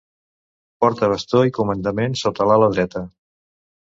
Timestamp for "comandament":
1.59-2.17